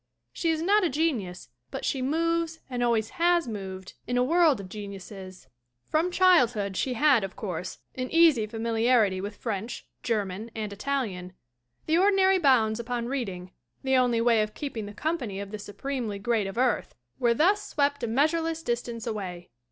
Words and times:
She 0.33 0.49
is 0.49 0.63
not 0.63 0.83
a 0.83 0.89
genius 0.89 1.49
but 1.69 1.85
she 1.85 2.01
moves 2.01 2.59
and 2.71 2.81
always 2.81 3.11
has 3.21 3.47
moved 3.47 3.93
in 4.07 4.17
a 4.17 4.23
world 4.23 4.59
of 4.59 4.67
geniuses. 4.67 5.45
From 5.89 6.09
childhood 6.09 6.75
she 6.75 6.95
had, 6.95 7.23
of 7.23 7.35
course, 7.35 7.77
an 7.93 8.09
easy 8.09 8.47
familiarity 8.47 9.21
with 9.21 9.35
French, 9.35 9.85
Ger 10.01 10.25
man 10.25 10.49
and 10.55 10.73
Italian. 10.73 11.33
The 11.85 11.99
ordinary 11.99 12.39
bounds 12.39 12.79
upon 12.79 13.09
read 13.09 13.29
ing 13.29 13.51
the 13.83 13.95
only 13.95 14.21
way 14.21 14.41
of 14.41 14.55
keeping 14.55 14.87
the 14.87 14.95
company 14.95 15.39
of 15.39 15.51
the 15.51 15.59
supremely 15.59 16.17
great 16.17 16.47
of 16.47 16.57
earth 16.57 16.95
were 17.19 17.35
thus 17.35 17.63
swept 17.69 18.01
a 18.01 18.07
meas 18.07 18.07
4 18.07 18.07
THE 18.07 18.07
WOMEN 18.07 18.07
WHO 18.07 18.09
MAKE 18.09 18.15
OUR 18.15 18.41
NOVELS 18.41 18.57
ureless 18.57 18.65
distance 18.65 19.05
away. 19.05 19.49